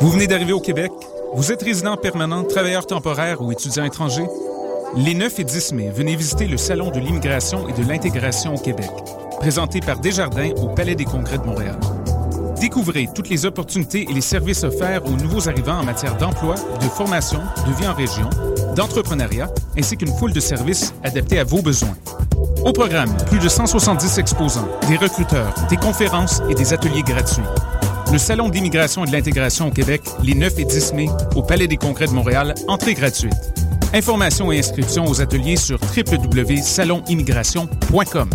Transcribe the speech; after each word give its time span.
Vous 0.00 0.10
venez 0.10 0.26
d'arriver 0.26 0.52
au 0.52 0.60
Québec? 0.60 0.90
Vous 1.34 1.52
êtes 1.52 1.62
résident 1.62 1.96
permanent, 1.96 2.44
travailleur 2.44 2.86
temporaire 2.86 3.42
ou 3.42 3.52
étudiant 3.52 3.84
étranger? 3.84 4.24
Les 4.96 5.14
9 5.14 5.40
et 5.40 5.44
10 5.44 5.72
mai, 5.72 5.90
venez 5.90 6.16
visiter 6.16 6.46
le 6.46 6.56
Salon 6.56 6.90
de 6.90 6.98
l'immigration 6.98 7.68
et 7.68 7.72
de 7.72 7.86
l'intégration 7.86 8.54
au 8.54 8.58
Québec, 8.58 8.90
présenté 9.38 9.80
par 9.80 9.98
Desjardins 9.98 10.50
au 10.62 10.68
Palais 10.68 10.94
des 10.94 11.04
Congrès 11.04 11.38
de 11.38 11.44
Montréal. 11.44 11.78
Découvrez 12.60 13.08
toutes 13.14 13.28
les 13.28 13.46
opportunités 13.46 14.10
et 14.10 14.12
les 14.12 14.20
services 14.20 14.64
offerts 14.64 15.06
aux 15.06 15.16
nouveaux 15.16 15.48
arrivants 15.48 15.78
en 15.78 15.84
matière 15.84 16.16
d'emploi, 16.16 16.56
de 16.80 16.88
formation, 16.88 17.38
de 17.66 17.72
vie 17.72 17.86
en 17.86 17.94
région, 17.94 18.28
d'entrepreneuriat, 18.74 19.48
ainsi 19.78 19.96
qu'une 19.96 20.12
foule 20.16 20.32
de 20.32 20.40
services 20.40 20.92
adaptés 21.04 21.38
à 21.38 21.44
vos 21.44 21.62
besoins. 21.62 21.96
Au 22.64 22.72
programme, 22.72 23.16
plus 23.26 23.38
de 23.38 23.48
170 23.48 24.18
exposants, 24.18 24.66
des 24.88 24.96
recruteurs, 24.96 25.54
des 25.70 25.76
conférences 25.76 26.42
et 26.50 26.54
des 26.54 26.72
ateliers 26.72 27.02
gratuits. 27.02 27.44
Le 28.10 28.18
Salon 28.18 28.48
d'immigration 28.48 29.04
et 29.04 29.06
de 29.06 29.12
l'intégration 29.12 29.68
au 29.68 29.70
Québec, 29.70 30.02
les 30.24 30.34
9 30.34 30.58
et 30.58 30.64
10 30.64 30.94
mai, 30.94 31.06
au 31.36 31.42
Palais 31.42 31.68
des 31.68 31.76
Congrès 31.76 32.06
de 32.06 32.12
Montréal, 32.12 32.54
entrée 32.66 32.94
gratuite. 32.94 33.36
Informations 33.94 34.50
et 34.50 34.58
inscriptions 34.58 35.06
aux 35.06 35.20
ateliers 35.20 35.56
sur 35.56 35.78
www.salonimmigration.com. 35.96 38.30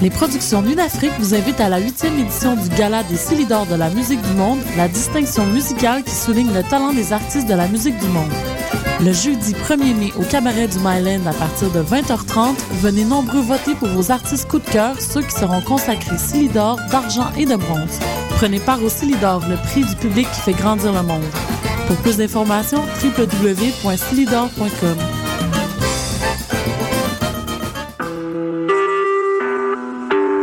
Les 0.00 0.10
productions 0.10 0.62
Lunafrique 0.62 1.10
vous 1.18 1.34
invitent 1.34 1.60
à 1.60 1.68
la 1.68 1.78
huitième 1.78 2.20
édition 2.20 2.54
du 2.54 2.68
Gala 2.68 3.02
des 3.02 3.16
Silidors 3.16 3.66
de 3.66 3.74
la 3.74 3.90
musique 3.90 4.22
du 4.22 4.32
monde, 4.34 4.60
la 4.76 4.86
distinction 4.86 5.44
musicale 5.46 6.04
qui 6.04 6.14
souligne 6.14 6.54
le 6.54 6.62
talent 6.62 6.92
des 6.92 7.12
artistes 7.12 7.48
de 7.48 7.54
la 7.54 7.66
musique 7.66 7.98
du 7.98 8.06
monde. 8.06 8.30
Le 9.00 9.12
jeudi 9.12 9.54
1er 9.54 9.94
mai 9.94 10.12
au 10.16 10.22
cabaret 10.22 10.68
du 10.68 10.78
Myland 10.78 11.26
à 11.26 11.32
partir 11.32 11.72
de 11.72 11.82
20h30, 11.82 12.54
venez 12.80 13.04
nombreux 13.04 13.40
voter 13.40 13.74
pour 13.74 13.88
vos 13.88 14.12
artistes 14.12 14.48
coup 14.48 14.60
de 14.60 14.70
cœur, 14.70 15.00
ceux 15.00 15.22
qui 15.22 15.32
seront 15.32 15.62
consacrés 15.62 16.16
Silidor, 16.16 16.78
d'argent 16.92 17.32
et 17.36 17.46
de 17.46 17.56
bronze. 17.56 17.98
Prenez 18.30 18.60
part 18.60 18.84
au 18.84 18.88
Silidor, 18.88 19.42
le 19.48 19.56
prix 19.56 19.84
du 19.84 19.96
public 19.96 20.30
qui 20.30 20.40
fait 20.40 20.52
grandir 20.52 20.92
le 20.92 21.02
monde. 21.02 21.24
Pour 21.88 21.96
plus 21.96 22.18
d'informations, 22.18 22.84
www.silidor.com. 23.02 25.17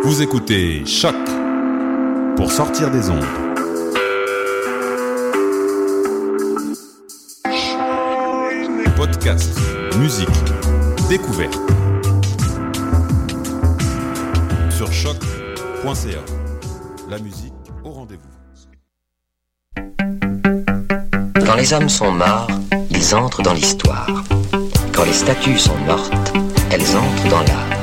Vous 0.06 0.22
écoutez 0.22 0.86
Choc 0.86 1.16
pour 2.36 2.52
sortir 2.52 2.92
des 2.92 3.10
ondes. 3.10 3.26
Podcast, 8.96 9.60
musique, 9.98 10.30
découverte. 11.10 11.60
Sur 14.70 14.94
choc.ca. 14.94 16.20
La 17.10 17.18
musique 17.18 17.54
au 17.84 17.90
rendez-vous. 17.90 18.22
Quand 21.48 21.56
les 21.56 21.74
hommes 21.74 21.90
sont 21.90 22.12
morts, 22.12 22.52
ils 22.92 23.16
entrent 23.16 23.42
dans 23.42 23.54
l'histoire. 23.54 24.24
Quand 24.94 25.06
les 25.06 25.14
statues 25.14 25.58
sont 25.58 25.78
mortes, 25.88 26.32
elles 26.70 26.96
entrent 26.96 27.30
dans 27.32 27.42
l'art. 27.42 27.75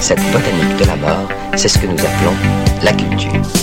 Cette 0.00 0.20
botanique 0.32 0.76
de 0.78 0.86
la 0.86 0.96
mort, 0.96 1.28
c'est 1.56 1.68
ce 1.68 1.78
que 1.78 1.86
nous 1.86 1.92
appelons 1.92 2.34
la 2.82 2.92
culture. 2.92 3.59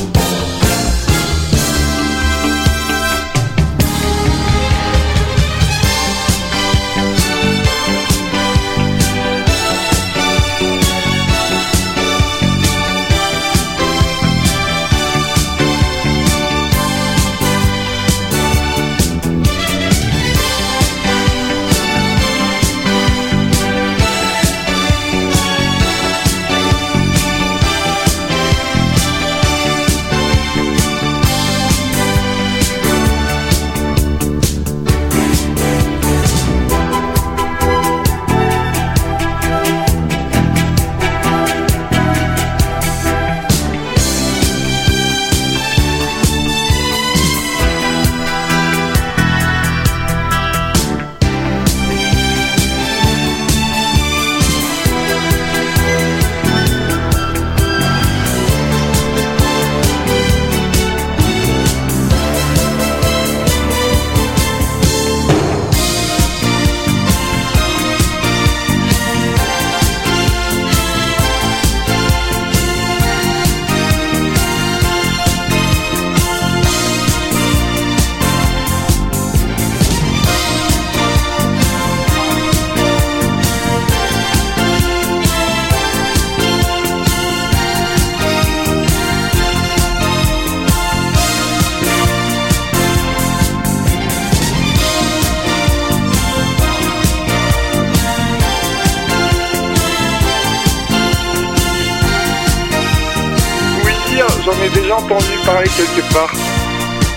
J'en 104.48 104.64
ai 104.64 104.70
déjà 104.70 104.96
entendu 104.96 105.36
parler 105.46 105.70
quelque 105.76 106.14
part. 106.14 106.32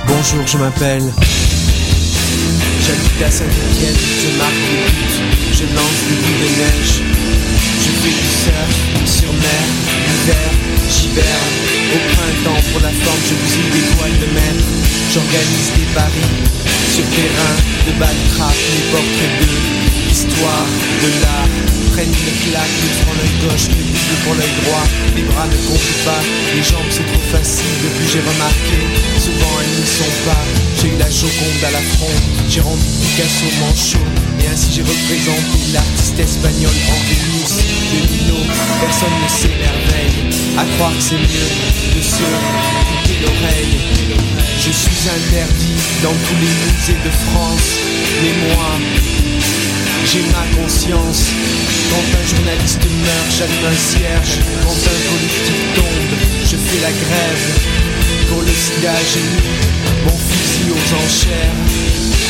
Bonjour, 0.07 0.45
je 0.47 0.59
m'appelle. 0.59 1.07
J'habite 2.83 3.23
à 3.23 3.31
Saint-Étienne, 3.31 3.95
je 3.95 4.37
marque 4.37 4.67
les 4.67 4.91
buts, 4.91 5.15
je 5.55 5.65
lance 5.77 6.01
des 6.09 6.19
bouts 6.23 6.39
de 6.43 6.51
neige. 6.59 6.95
Je 7.83 7.91
fais 8.03 8.15
du 8.19 8.31
surf 8.43 8.75
sur 9.07 9.33
mer, 9.33 9.63
l'hiver, 10.09 10.51
j'hiberne. 10.91 11.55
Au 11.95 11.99
printemps, 12.15 12.63
pour 12.73 12.81
la 12.81 12.91
forme, 12.91 13.23
je 13.29 13.35
bousille 13.35 13.71
des 13.79 13.87
toiles 13.95 14.19
de 14.19 14.27
mer. 14.35 14.55
J'organise 15.15 15.71
des 15.79 15.89
paris 15.95 16.33
sur 16.93 17.05
terrain 17.15 17.55
de 17.87 17.93
balle-trappe, 17.99 18.59
les 18.75 18.91
portraits 18.91 19.35
d'eux. 19.41 19.90
Histoire 20.21 20.69
de 21.01 21.09
l'art, 21.25 21.49
prennent 21.97 22.13
une 22.13 22.53
claque, 22.53 22.77
le 22.85 22.89
prend 23.01 23.15
l'œil 23.17 23.37
gauche, 23.41 23.73
le 23.73 23.81
double 23.89 24.17
pour 24.23 24.35
l'œil 24.37 24.53
droit. 24.61 24.85
Les 25.17 25.23
bras 25.23 25.49
ne 25.49 25.57
comptent 25.65 25.97
pas, 26.05 26.21
les 26.53 26.63
jambes 26.63 26.93
c'est 26.93 27.09
trop 27.09 27.25
facile, 27.33 27.73
depuis 27.81 28.05
j'ai 28.13 28.21
remarqué. 28.21 28.85
Souvent 29.17 29.55
elles 29.65 29.81
n'y 29.81 29.89
sont 29.89 30.15
pas. 30.29 30.45
J'ai 30.77 30.89
eu 30.93 30.99
la 31.01 31.09
Joconde 31.09 31.65
à 31.65 31.71
la 31.73 31.81
fronde, 31.97 32.21
j'ai 32.51 32.61
rendu 32.61 32.85
Picasso 33.01 33.49
manchot. 33.65 34.05
Et 34.45 34.47
ainsi 34.53 34.69
j'ai 34.77 34.85
représenté 34.85 35.57
l'artiste 35.73 36.21
espagnol 36.21 36.77
Henri 36.93 37.17
Luz 37.33 37.57
de 37.89 37.99
Nino. 38.13 38.45
Personne 38.77 39.17
ne 39.25 39.29
s'émerveille, 39.41 40.37
à 40.61 40.65
croire 40.77 40.93
que 40.93 41.01
c'est 41.03 41.17
mieux 41.17 41.51
de 41.97 42.01
se 42.05 42.21
couper 42.21 43.17
l'oreille. 43.25 43.81
Je 44.61 44.69
suis 44.69 45.01
interdit 45.09 45.81
dans 46.05 46.13
tous 46.13 46.37
les 46.45 46.53
musées 46.61 47.01
de 47.01 47.13
France, 47.33 47.73
mais 48.21 48.53
moi, 48.53 48.69
j'ai 50.07 50.23
ma 50.33 50.45
conscience. 50.57 51.25
Quand 51.91 52.07
un 52.19 52.27
journaliste 52.27 52.85
meurt, 53.05 53.29
j'allume 53.37 53.67
un 53.67 53.77
cierge. 53.77 54.39
Quand 54.65 54.73
un 54.73 55.01
politique 55.11 55.67
tombe, 55.75 56.13
je 56.45 56.57
fais 56.57 56.81
la 56.81 56.93
grève. 56.93 57.45
Pour 58.29 58.43
le 58.43 58.53
sida, 58.53 58.95
j'ai 59.13 59.21
mis 59.21 59.51
mon 60.07 60.17
fusil 60.17 60.71
aux 60.71 60.87
enchères. 60.95 61.57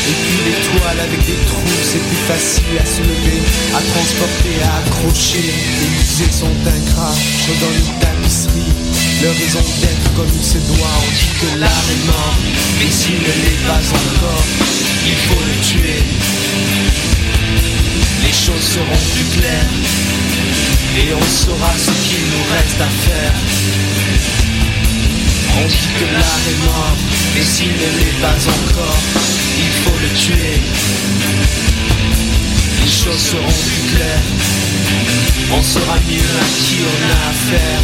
Et 0.01 0.15
puis 0.17 0.37
l'étoile 0.45 0.99
avec 0.99 1.19
des 1.25 1.39
trous, 1.45 1.79
c'est 1.83 2.01
plus 2.01 2.23
facile 2.27 2.77
à 2.81 2.85
se 2.85 3.01
lever, 3.01 3.41
à 3.75 3.81
transporter, 3.93 4.55
à 4.65 4.77
accrocher. 4.81 5.53
Les 5.79 5.89
musées 5.99 6.31
sont 6.31 6.55
ingrats. 6.65 7.13
entre 7.13 7.59
dans 7.61 7.73
une 7.73 7.99
tapisserie 7.99 8.73
Leur 9.21 9.33
raison 9.33 9.63
d'être 9.81 10.13
comme 10.15 10.31
il 10.33 10.43
se 10.43 10.57
doit 10.57 10.95
On 10.97 11.11
dit 11.11 11.33
que 11.39 11.59
l'art 11.59 11.87
est 11.91 12.05
mort 12.05 12.37
Mais 12.79 12.91
s'il 12.91 13.15
ne 13.15 13.33
l'est 13.43 13.61
pas 13.67 13.79
encore 13.79 14.45
Il 15.05 15.15
faut 15.15 15.43
le 15.45 15.55
tuer 15.63 17.20
Les 18.31 18.37
choses 18.37 18.63
seront 18.63 19.03
plus 19.13 19.39
claires 19.39 19.73
Et 20.95 21.13
on 21.13 21.21
saura 21.21 21.73
ce 21.77 21.91
qu'il 22.07 22.23
nous 22.31 22.45
reste 22.55 22.79
à 22.79 22.87
faire 22.87 23.33
On 25.61 25.67
dit 25.67 25.89
que 25.99 26.05
l'art 26.13 26.45
est 26.47 26.65
mort 26.65 26.97
Mais 27.35 27.43
s'il 27.43 27.73
ne 27.73 27.89
l'est 27.99 28.21
pas 28.21 28.39
encore 28.47 28.99
Il 29.59 29.71
faut 29.83 29.99
le 30.01 30.09
tuer 30.17 30.61
les 32.83 32.89
choses 32.89 33.21
seront 33.21 33.43
plus 33.43 33.95
claires. 33.95 34.23
On 35.53 35.61
saura 35.61 35.97
mieux 36.09 36.17
à 36.17 36.47
qui 36.57 36.77
on 36.81 36.99
a 37.11 37.29
affaire. 37.29 37.81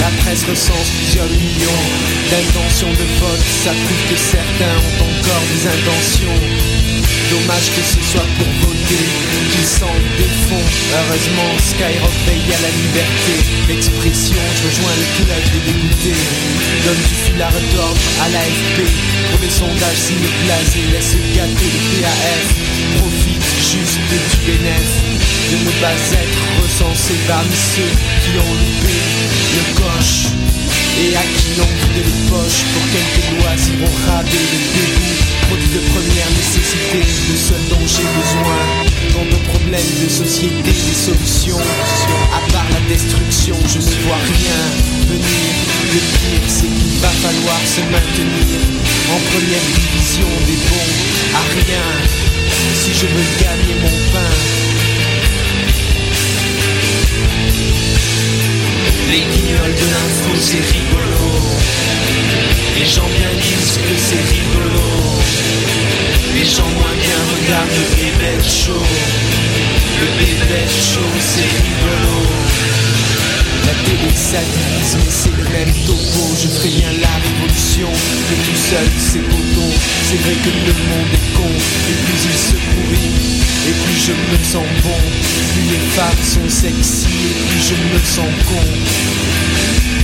La 0.00 0.10
presse 0.22 0.44
recense 0.44 0.90
plusieurs 0.98 1.30
millions 1.30 1.84
d'intentions 2.30 2.90
de 2.90 3.06
vote. 3.20 3.44
Ça 3.64 3.70
prouve 3.70 4.10
que 4.10 4.18
certains 4.18 4.76
ont 4.76 5.04
encore 5.04 5.42
des 5.52 5.66
intentions. 5.68 6.73
Dommage 7.30 7.70
que 7.74 7.82
ce 7.82 8.00
soit 8.10 8.28
pour 8.38 8.68
voter 8.68 9.04
qu'ils 9.50 9.64
des 10.18 10.30
fonds. 10.46 10.68
Heureusement, 10.92 11.50
Skyrock 11.58 12.16
veille 12.26 12.52
à 12.52 12.60
la 12.60 12.68
liberté 12.68 13.34
L'expression, 13.68 14.36
je 14.56 14.68
rejoins 14.68 14.96
le 15.00 15.06
club 15.16 15.42
des 15.52 15.72
dégoûtés. 15.72 16.20
Donne 16.84 17.02
du 17.08 17.14
fil 17.24 17.40
à 17.40 17.48
retordre 17.48 18.00
à 18.22 18.28
l'AFP. 18.28 18.84
Pour 19.30 19.40
les 19.40 19.50
sondages, 19.50 19.96
signe 19.96 20.28
blasé, 20.44 20.84
laisse 20.92 21.16
gâter 21.34 21.70
le 21.72 22.02
PAF. 22.02 22.44
Profite 22.98 23.46
juste 23.72 24.00
du 24.04 24.36
bénéfice 24.44 25.24
de 25.50 25.56
ne 25.64 25.72
pas 25.80 25.96
être 25.96 26.44
recensé 26.62 27.14
parmi 27.26 27.56
ceux 27.56 27.92
qui 28.22 28.36
ont 28.38 28.54
loupé 28.54 28.94
le 29.56 29.62
coche. 29.80 30.53
Et 30.96 31.16
à 31.16 31.22
qui 31.22 31.58
l'on 31.58 31.66
de 31.66 32.02
les 32.06 32.18
poches 32.30 32.62
pour 32.72 32.84
quelques 32.94 33.42
loisirs 33.42 33.82
ont 33.82 33.96
rabé 34.06 34.30
le 34.30 34.60
début 34.78 35.14
Produit 35.48 35.68
de 35.68 35.82
première 35.90 36.30
nécessité, 36.30 37.02
le 37.02 37.36
seul 37.36 37.60
dont 37.68 37.86
j'ai 37.86 38.06
besoin. 38.16 38.58
Quant 39.12 39.26
aux 39.26 39.44
problèmes 39.50 39.94
de 40.02 40.08
société, 40.08 40.70
des 40.70 40.94
solutions. 40.94 41.60
À 42.32 42.40
part 42.52 42.66
la 42.72 42.80
destruction, 42.88 43.56
je 43.66 43.78
ne 43.78 43.94
vois 44.06 44.22
rien 44.22 44.60
venir. 45.10 45.50
Le 45.92 46.00
pire, 46.00 46.46
c'est 46.48 46.70
qu'il 46.70 46.98
va 47.02 47.10
falloir 47.10 47.60
se 47.66 47.82
maintenir 47.92 48.60
En 49.12 49.20
première 49.30 49.66
division 49.74 50.30
des 50.46 50.58
bons 50.70 50.94
à 51.34 51.42
rien. 51.58 51.86
Si 52.74 52.94
je 52.94 53.06
veux 53.06 53.28
gagner 53.42 53.74
mon 53.82 53.96
pain 54.12 54.63
Les 59.10 59.20
guignols 59.32 59.74
de 59.74 59.86
l'info 59.92 60.30
c'est 60.40 60.64
rigolo. 60.74 61.26
Les 62.78 62.86
gens 62.86 63.08
bien 63.18 63.32
disent 63.40 63.78
que 63.86 63.94
c'est 63.96 64.24
rigolo. 64.34 64.86
Les 66.34 66.44
gens 66.44 66.70
moins 66.78 66.96
bien 67.00 67.20
regardent 67.34 67.78
le 67.80 67.86
bébé 67.96 68.42
chaud. 68.42 68.86
Le 70.00 70.06
bébé 70.18 70.62
chaud 70.68 71.14
c'est 71.20 71.42
rigolo 71.42 72.43
la 73.66 73.74
télé 73.84 74.10
s'avise 74.14 74.96
mais 74.96 75.10
c'est 75.10 75.36
le 75.36 75.44
même 75.44 75.72
topo. 75.86 76.22
Je 76.36 76.48
ferai 76.48 76.68
bien 76.68 76.92
la 77.00 77.14
révolution 77.24 77.88
Mais 78.30 78.36
tout 78.36 78.60
seul 78.70 78.88
c'est 78.98 79.24
bon 79.28 79.44
C'est 80.08 80.20
vrai 80.22 80.34
que 80.34 80.50
le 80.50 80.74
monde 80.90 81.12
est 81.14 81.36
con 81.36 81.48
Et 81.48 81.96
plus 82.04 82.20
il 82.24 82.38
se 82.48 82.56
pourrit 82.70 83.14
Et 83.68 83.74
plus 83.84 84.00
je 84.06 84.12
me 84.12 84.38
sens 84.44 84.66
bon. 84.82 85.00
Plus 85.52 85.66
les 85.72 85.84
femmes 85.96 86.22
sont 86.22 86.48
sexy 86.48 87.06
Et 87.06 87.36
plus 87.48 87.62
je 87.68 87.74
me 87.74 87.98
sens 88.04 88.32
con 88.48 90.03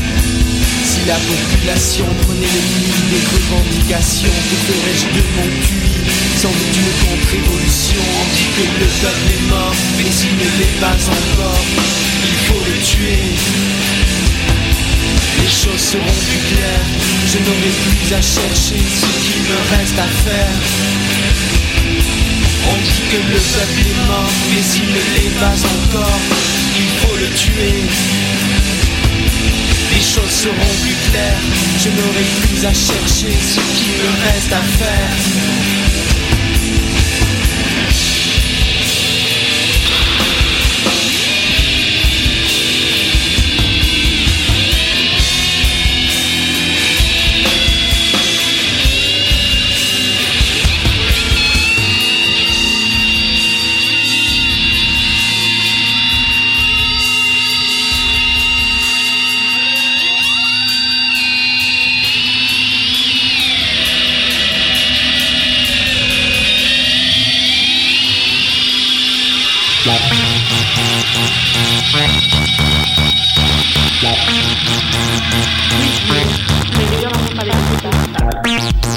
la 1.07 1.17
population 1.17 2.07
prenait 2.23 2.41
le 2.41 2.63
lit 2.81 3.01
des 3.11 3.25
revendications, 3.33 4.29
que 4.29 4.57
ferais-je 4.73 5.07
de 5.17 5.23
mon 5.37 5.51
sans 6.41 6.49
doute 6.49 6.77
une 6.77 6.95
contre-révolution 7.05 8.01
On 8.01 8.27
dit 8.35 8.49
que 8.57 8.65
le 8.81 8.87
peuple 8.87 9.29
est 9.29 9.47
mort, 9.51 9.75
mais 9.99 10.11
s'il 10.11 10.35
ne 10.37 10.49
l'est 10.59 10.81
pas 10.81 10.97
encore, 10.97 11.65
il 12.25 12.39
faut 12.47 12.63
le 12.65 12.77
tuer. 12.83 13.23
Les 15.39 15.49
choses 15.49 15.85
seront 15.93 16.19
plus 16.29 16.43
claires, 16.49 16.89
je 17.29 17.39
n'aurai 17.45 17.73
plus 17.85 18.15
à 18.15 18.23
chercher 18.23 18.81
ce 18.81 19.09
qu'il 19.21 19.43
me 19.51 19.59
reste 19.77 19.99
à 19.99 20.09
faire. 20.25 20.57
On 22.73 22.79
dit 22.89 23.05
que 23.11 23.21
le 23.33 23.41
peuple 23.53 23.81
est 23.85 24.07
mort, 24.09 24.33
mais 24.55 24.63
s'il 24.63 24.89
ne 24.89 25.03
l'est 25.13 25.37
pas 25.39 25.59
encore, 25.77 26.21
il 26.77 26.91
faut 27.01 27.17
le 27.17 27.29
tuer 27.37 28.70
les 30.01 30.07
choses 30.07 30.31
seront 30.31 30.75
plus 30.83 30.97
claires. 31.11 31.41
Je 31.79 31.89
n'aurai 31.91 32.25
plus 32.41 32.65
à 32.65 32.73
chercher 32.73 33.33
ce 33.33 33.61
qu'il 33.77 33.93
me 33.99 34.09
reste 34.25 34.53
à 34.53 34.63
faire. 34.79 36.10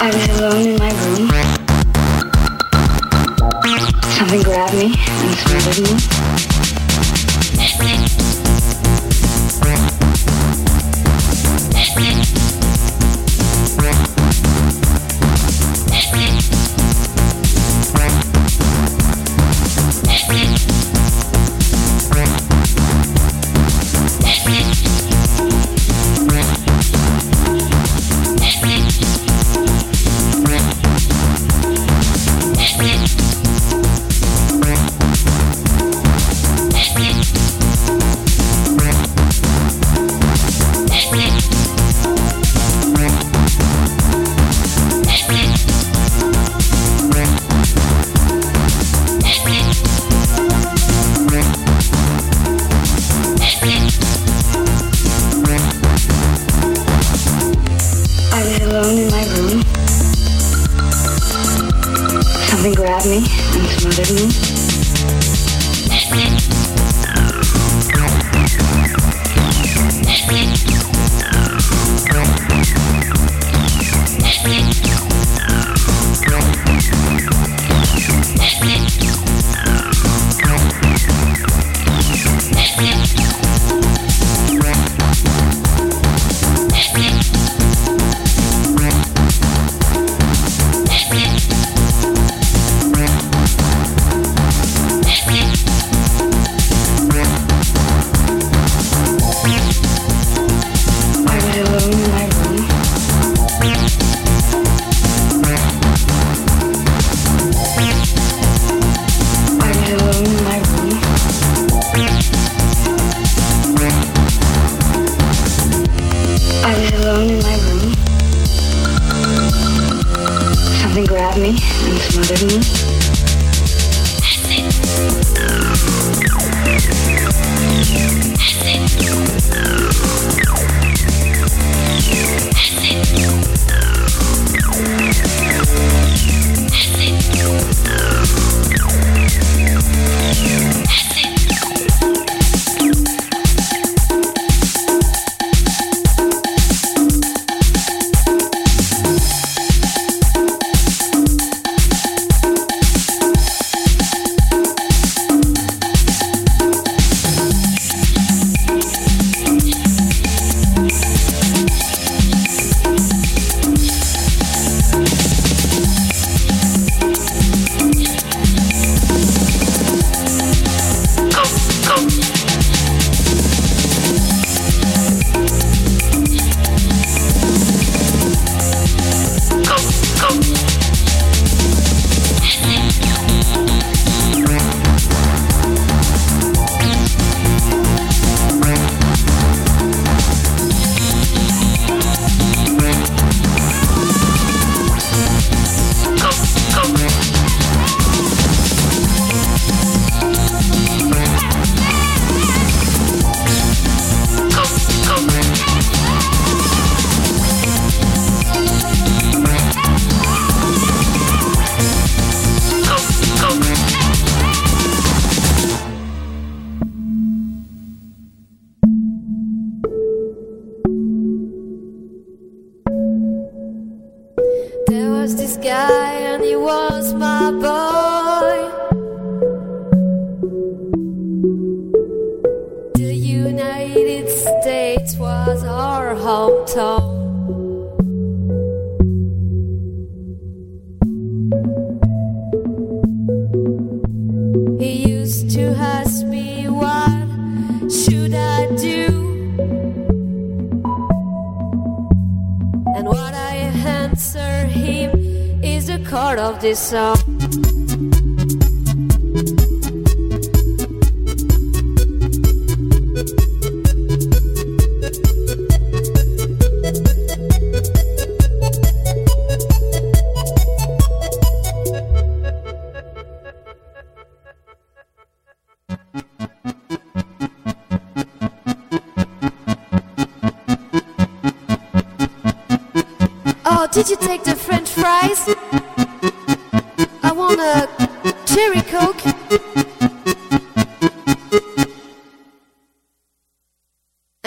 I 0.05 0.11
was 0.11 0.27
alone 0.37 0.67
in 0.67 0.77
my 0.77 0.91
room. 0.91 1.29
Something 4.11 4.43
grabbed 4.43 4.75
me 4.75 4.95
and 4.97 5.35
smothered 5.37 5.79
me. 5.83 5.91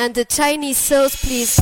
And 0.06 0.14
the 0.14 0.24
Chinese 0.24 0.76
sauce, 0.76 1.16
please. 1.16 1.58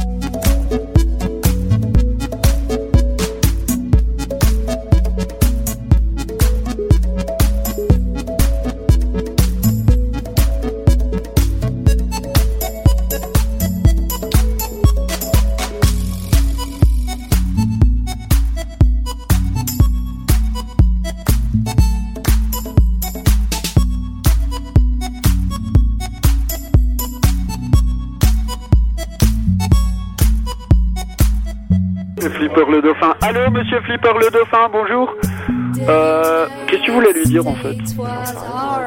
En 37.40 37.54
fait 37.54 37.76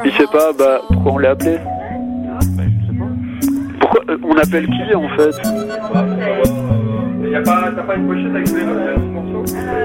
Il 0.05 0.11
sait 0.13 0.27
pas, 0.31 0.53
bah, 0.57 0.81
pourquoi 0.87 1.11
on 1.13 1.17
l'a 1.17 1.31
appelé 1.31 1.57
Pourquoi 3.79 4.01
euh, 4.09 4.17
On 4.23 4.37
appelle 4.37 4.67
qui 4.67 4.95
en 4.95 5.09
fait 5.09 5.35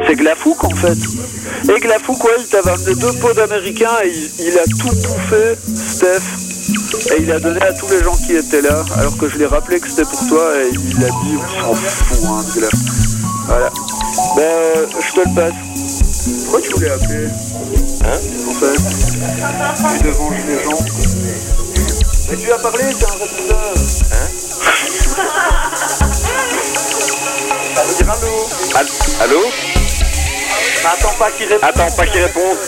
C'est 0.07 0.15
Glafouk 0.17 0.65
en 0.65 0.71
fait. 0.71 1.73
Et 1.75 1.81
Glafouk, 1.81 2.25
ouais, 2.25 2.31
il 2.39 2.49
t'avait 2.49 2.71
amené 2.71 2.95
deux 2.95 3.13
pots 3.21 3.35
d'américains 3.35 3.99
et 4.05 4.13
il, 4.41 4.59
a 4.59 4.65
tout 4.65 4.89
bouffé, 4.89 5.55
Steph. 5.57 7.17
Et 7.17 7.23
il 7.23 7.33
a 7.33 7.41
donné 7.41 7.61
à 7.63 7.73
tous 7.73 7.91
les 7.91 8.03
gens 8.03 8.15
qui 8.27 8.35
étaient 8.35 8.63
là, 8.63 8.83
alors 8.99 9.17
que 9.19 9.29
je 9.29 9.39
l'ai 9.39 9.47
rappelé 9.47 9.81
que 9.81 9.89
c'était 9.89 10.09
pour 10.09 10.27
toi 10.29 10.45
et 10.63 10.71
il 10.75 11.05
a 11.05 11.09
dit 11.09 11.37
on 11.69 11.75
s'en 11.75 11.75
fout, 11.75 12.29
hein, 12.29 12.61
gars. 12.61 12.69
Voilà. 13.47 13.71
Ben, 14.37 14.43
euh, 14.43 14.87
je 15.01 15.15
te 15.15 15.29
le 15.29 15.35
passe. 15.35 15.55
Pourquoi 16.45 16.61
tu 16.61 16.73
Hein 18.05 18.19
En 18.49 18.53
fait, 18.53 18.79
tu 19.97 20.03
déranges 20.03 20.45
les 20.47 20.65
gens. 20.65 20.85
Mais 22.31 22.37
tu 22.37 22.53
as 22.53 22.59
parlé, 22.59 22.85
t'es 22.95 23.05
un 23.05 23.13
répondeur. 23.13 23.75
Hein 24.13 24.29
Ça 27.75 27.83
veut 27.85 27.95
dire 27.95 28.11
allô 28.11 28.49
Allô 29.21 29.43
attends 30.85 31.15
pas 31.19 31.31
qu'il 31.31 31.47
réponde. 31.47 31.69
Attends, 31.69 31.91
pas 31.97 32.07
qu'il 32.07 32.23
réponde. 32.23 32.59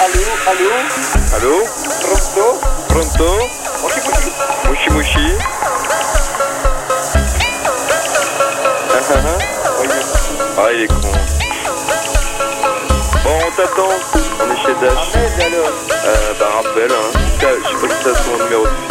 Allô, 0.00 0.24
allô 0.46 0.70
Allô 1.36 1.64
Pronto 2.00 2.60
Pronto 2.88 3.28
Mochi 3.82 4.00
mochi 4.04 4.30
Mouchi 4.66 4.90
mouchi 4.90 5.26
Ah 8.90 9.00
ah 9.10 9.14
ah. 9.14 9.38
Ah, 10.58 10.72
il 10.72 10.82
est 10.82 10.88
con. 10.88 11.35
Bon, 13.76 13.88
on 14.40 14.50
est 14.52 14.56
chez 14.56 14.74
Dash. 14.80 15.12
Euh, 15.14 16.32
bah, 16.40 16.48
rappel, 16.56 16.90
hein. 16.90 17.06
Je 17.12 17.18
sais 17.46 17.86
pas 17.86 17.94
si 17.94 18.00
t'as 18.04 18.14
son 18.14 18.36
numéro 18.42 18.64
de 18.64 18.70
fil. 18.70 18.86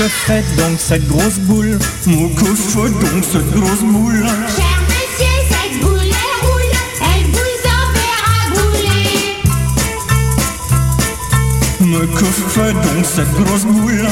Que 0.00 0.08
fait 0.08 0.44
donc 0.56 0.78
cette 0.78 1.06
grosse 1.08 1.38
boule 1.40 1.78
Moi, 2.06 2.30
que 2.34 2.54
fait 2.54 2.88
donc 2.88 3.22
cette 3.22 3.50
grosse 3.50 3.82
boule 3.82 4.24
Cher 4.56 4.76
monsieur, 4.88 5.36
cette 5.50 5.80
boule, 5.82 6.00
elle 6.00 6.36
roule. 6.46 6.74
Elle 7.02 7.26
vous 7.36 7.58
enverra 7.80 8.38
bouler. 8.54 9.10
Mais 11.80 12.06
que 12.18 12.24
fait 12.24 12.72
donc 12.72 13.04
cette 13.04 13.32
grosse 13.44 13.66
boule 13.66 14.06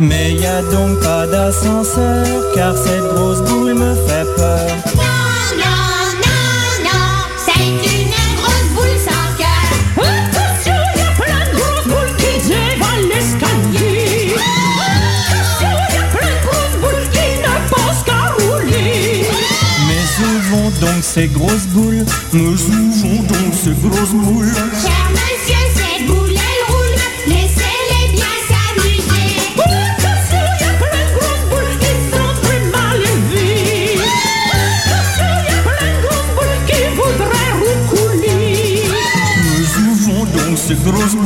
Mais 0.00 0.32
y 0.32 0.44
a 0.44 0.60
donc 0.60 1.00
pas 1.00 1.26
d'ascenseur 1.28 2.26
car 2.52 2.76
cette 2.76 3.14
grosse 3.14 3.42
boule 3.48 3.74
me 3.74 3.94
fait 3.94 4.26
peur. 4.36 4.93
Ces 21.14 21.28
grosses 21.28 21.68
boules 21.68 22.04
où 22.32 22.38
vont 22.38 23.22
donc 23.22 23.54
ces 23.62 23.70
grosses 23.70 24.10
boules 24.14 24.52
Cher 24.82 25.10
monsieur, 25.12 25.62
cette 25.76 26.06
boule, 26.08 26.32
elle 26.32 26.62
roule. 26.74 26.98
Laissez-les 27.28 28.06
bien 28.14 28.34
s'amuser. 28.48 29.30
Attention, 29.54 30.44
y 30.58 30.64
a 30.64 30.74
plein 30.74 30.98
de 30.98 31.12
grosses 31.14 31.46
boules 31.50 31.76
qui 31.78 31.92
sont 32.10 32.34
très 32.42 32.62
mal 32.74 32.98
élevées. 32.98 34.00
Attention, 34.50 35.30
y 35.38 35.52
a 35.52 35.62
plein 35.62 35.86
de 35.86 35.98
grosses 36.02 36.32
boules 36.34 36.62
qui 36.66 36.80
voudraient 36.96 37.54
roucouler. 37.62 38.82
Mais 39.44 39.66
où 39.78 39.94
vont 39.94 40.24
donc 40.24 40.54
ces 40.58 40.74
grosses 40.74 41.14
boules 41.14 41.23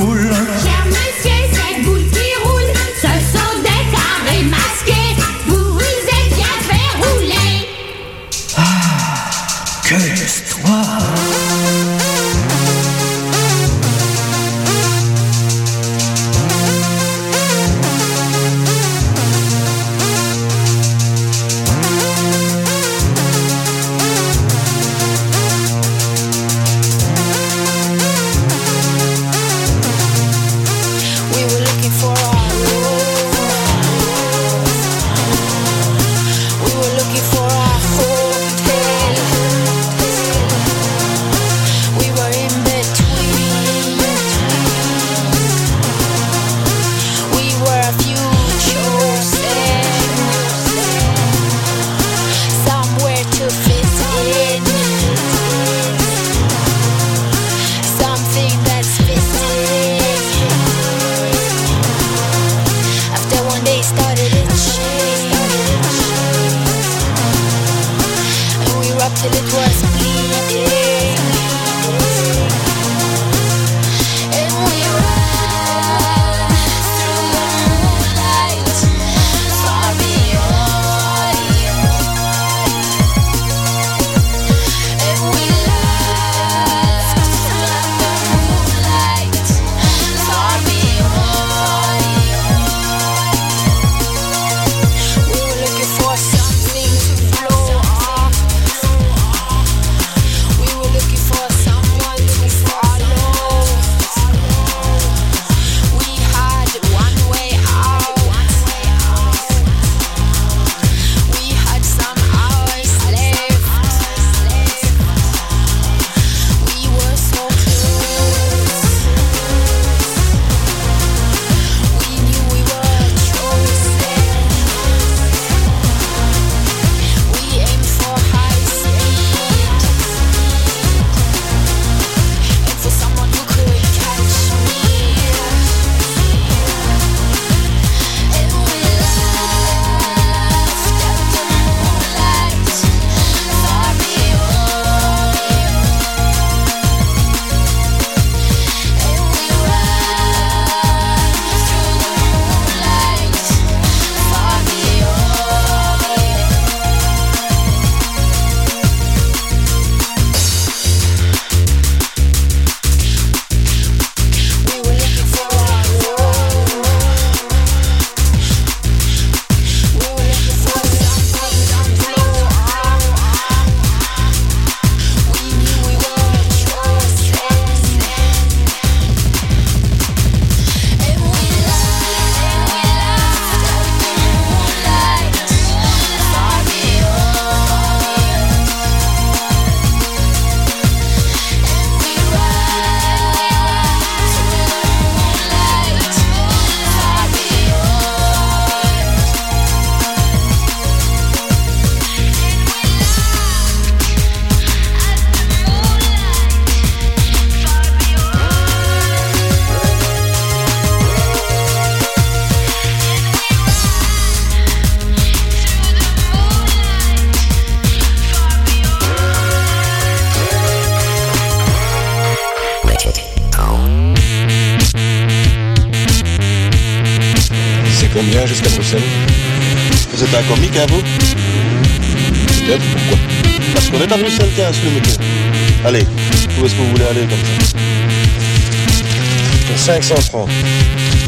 500 240.08 240.30
francs. 240.30 240.48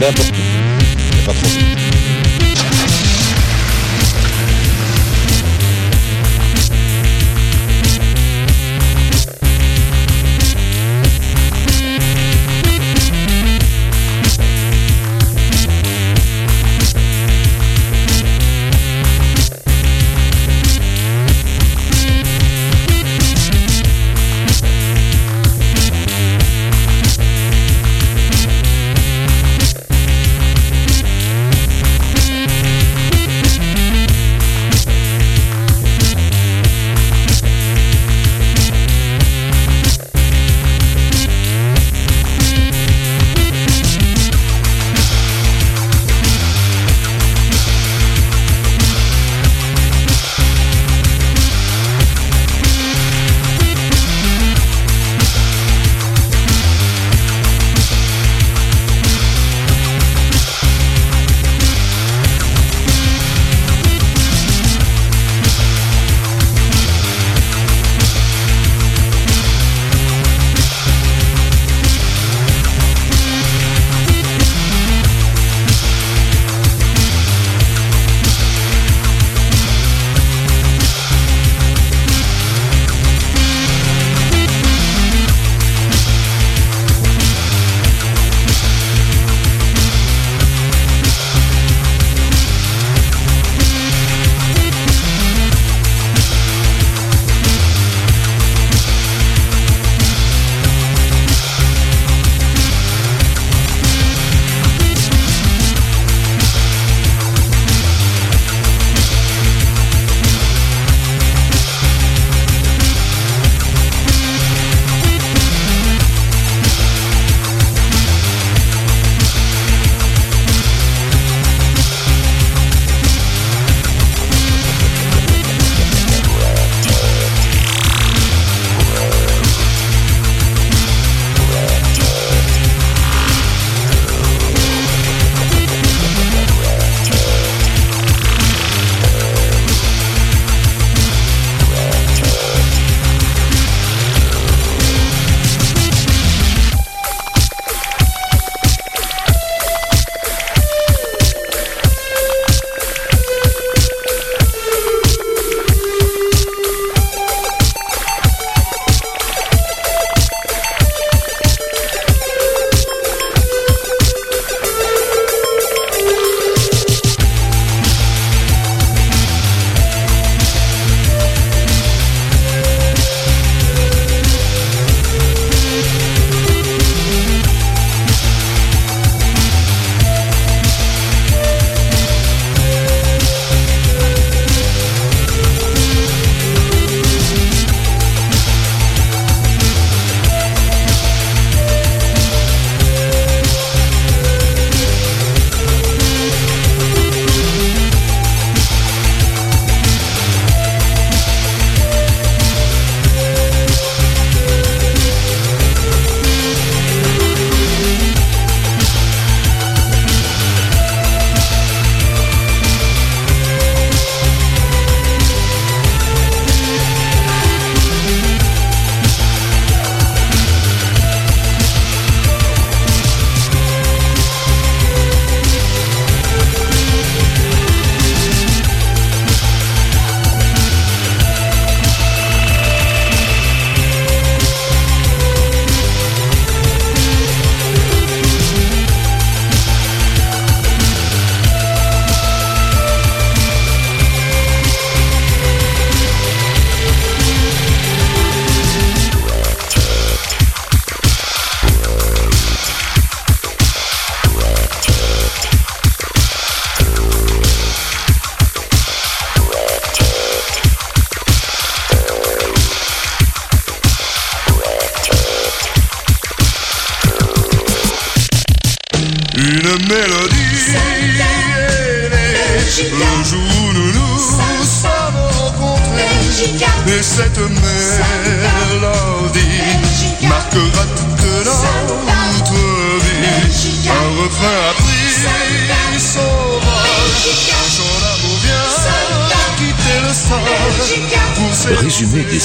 N'importe 0.00 0.30
où. 0.30 0.49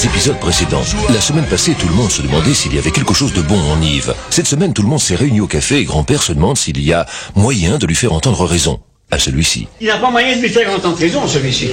Épisodes 0.06 0.38
précédents. 0.38 0.82
La 1.12 1.20
semaine 1.20 1.44
passée, 1.46 1.74
tout 1.74 1.88
le 1.88 1.94
monde 1.94 2.10
se 2.10 2.22
demandait 2.22 2.54
s'il 2.54 2.74
y 2.74 2.78
avait 2.78 2.92
quelque 2.92 3.12
chose 3.12 3.32
de 3.32 3.42
bon 3.42 3.58
en 3.58 3.80
Yves. 3.82 4.14
Cette 4.30 4.46
semaine, 4.46 4.72
tout 4.72 4.82
le 4.82 4.88
monde 4.88 5.00
s'est 5.00 5.16
réuni 5.16 5.40
au 5.40 5.46
café 5.46 5.78
et 5.78 5.84
grand-père 5.84 6.22
se 6.22 6.32
demande 6.32 6.56
s'il 6.56 6.80
y 6.80 6.92
a 6.92 7.06
moyen 7.34 7.78
de 7.78 7.86
lui 7.86 7.94
faire 7.94 8.12
entendre 8.12 8.44
raison. 8.44 8.80
À 9.10 9.18
celui-ci. 9.20 9.68
Il 9.80 9.86
n'a 9.86 9.98
pas 9.98 10.10
moyen 10.10 10.36
de 10.36 10.42
lui 10.42 10.48
faire 10.48 10.68
entendre 10.70 10.96
raison, 10.96 11.28
celui-ci. 11.28 11.70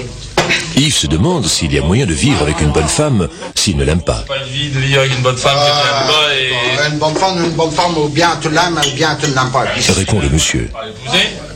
Yves 0.75 0.95
se 0.95 1.07
demande 1.07 1.45
s'il 1.45 1.73
y 1.73 1.77
a 1.77 1.81
moyen 1.81 2.05
de 2.05 2.13
vivre 2.13 2.41
avec 2.41 2.59
une 2.61 2.71
bonne 2.71 2.87
femme 2.87 3.27
s'il 3.55 3.77
ne 3.77 3.83
l'aime 3.83 4.01
pas. 4.01 4.23
Pas 4.27 4.37
une 4.37 4.51
vie 4.51 4.69
de 4.69 4.79
vivre 4.79 4.99
avec 5.01 5.13
une 5.13 5.21
bonne 5.21 5.37
femme 5.37 5.55
que 5.55 5.65
tu 5.65 5.85
n'aimes 5.85 6.07
pas 6.07 6.35
et... 6.35 6.91
Une 6.91 6.99
bonne 6.99 7.15
femme, 7.15 7.43
une 7.45 7.51
bonne 7.51 7.71
femme, 7.71 7.97
ou 7.97 8.07
bien 8.09 8.37
tu 8.41 8.49
l'aimes, 8.49 8.79
ou 8.85 8.95
bien 8.95 9.15
tu 9.15 9.29
ne 9.29 9.35
l'aimes 9.35 9.51
pas. 9.51 9.65
Répond 9.95 10.19
le 10.19 10.29
monsieur. 10.29 10.69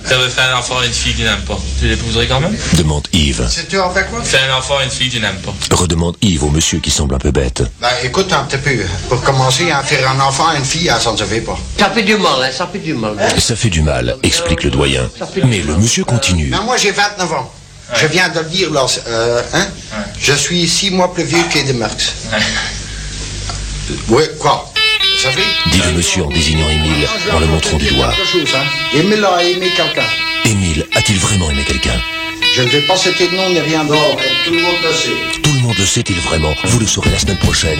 Ça 0.06 0.18
veut 0.18 0.30
faire 0.30 0.56
un 0.56 0.60
enfant 0.60 0.78
à 0.80 0.86
une 0.86 0.94
fille 0.94 1.14
que 1.14 1.18
tu 1.18 1.24
n'aimes 1.24 1.42
pas. 1.42 1.60
Tu 1.80 1.88
l'épouserais 1.88 2.28
quand 2.28 2.40
même? 2.40 2.56
Demande 2.78 3.08
Yves. 3.12 3.46
C'est 3.50 3.68
tu 3.68 3.78
avec 3.80 4.10
moi 4.12 4.22
Fais 4.24 4.38
un 4.50 4.56
enfant 4.56 4.78
à 4.78 4.86
une 4.86 4.90
fille 4.90 5.10
que 5.10 5.16
tu 5.16 5.22
n'aimes 5.22 5.40
pas. 5.42 5.54
Redemande 5.76 6.16
Yves 6.22 6.46
au 6.46 6.50
monsieur 6.50 6.80
qui 6.80 6.92
semble 6.92 7.16
un 7.16 7.20
peu 7.20 7.32
bête. 7.32 7.64
Ben 7.82 7.90
écoute 8.04 8.32
un 8.32 8.44
petit 8.46 8.58
peu. 8.58 8.86
Pour 9.10 9.22
commencer, 9.22 9.70
à 9.72 9.84
faire 9.84 10.10
un 10.10 10.20
enfant 10.22 10.48
à 10.48 10.56
une 10.56 10.64
fille, 10.64 10.90
ça 11.00 11.12
ne 11.12 11.18
se 11.18 11.24
fait 11.26 11.42
pas. 11.42 11.58
Ça 11.78 11.90
fait 11.90 12.04
du 12.04 12.16
mal, 12.16 12.42
hein, 12.42 12.50
ça 12.52 12.68
fait 12.72 12.80
du 12.80 12.94
mal. 12.94 13.18
Ça 13.38 13.56
fait 13.56 13.70
du 13.70 13.82
mal, 13.82 14.16
explique 14.24 14.64
le 14.64 14.70
doyen. 14.70 15.10
Mais 15.44 15.60
le 15.60 15.76
monsieur 15.76 16.06
continue. 16.06 16.48
Mais 16.52 16.62
moi 16.62 16.78
j'ai 16.78 16.92
29 16.92 17.34
ans. 17.34 17.52
Je 17.96 18.08
viens 18.08 18.30
de 18.30 18.40
le 18.40 18.46
dire, 18.46 18.72
là, 18.72 18.86
euh, 19.08 19.42
hein? 19.54 19.68
Je 20.20 20.34
suis 20.34 20.68
six 20.68 20.92
mois 20.92 21.14
plus 21.14 21.24
vieux 21.24 21.44
qu'Eddie 21.52 21.74
Merckx. 21.74 22.14
Oui, 24.10 24.24
quoi? 24.40 24.72
Vous 24.76 25.24
savez? 25.24 25.44
Dit 25.72 25.82
le 25.86 25.94
monsieur 25.94 26.24
en 26.24 26.30
désignant 26.30 26.70
Émile, 26.70 27.08
en 27.34 27.40
le 27.40 27.46
montrant 27.48 27.78
du 27.78 27.88
doigt. 27.88 28.14
Chose, 28.32 28.50
hein? 28.56 28.98
Émile 28.98 29.26
a 29.26 29.44
aimé 29.44 29.72
quelqu'un. 29.76 30.06
Émile 30.46 30.86
a-t-il 30.96 31.18
vraiment 31.20 31.50
aimé 31.50 31.64
quelqu'un? 31.66 32.00
Je 32.56 32.62
ne 32.64 32.68
vais 32.70 32.82
pas 32.82 32.98
citer 32.98 33.28
de 33.28 33.36
nom 33.36 33.50
ni 33.50 33.60
rien 33.60 33.84
d'autre. 33.84 34.18
tout 34.46 34.52
le 34.52 34.62
monde 34.62 34.76
le 34.84 34.94
sait. 34.94 35.42
Tout 35.42 35.54
le 35.54 35.60
monde 35.60 35.76
le 35.78 35.86
sait-il 35.86 36.20
vraiment? 36.22 36.54
Vous 36.66 36.80
le 36.80 36.88
saurez 36.88 37.10
la 37.12 37.20
semaine 37.20 37.38
prochaine. 37.38 37.80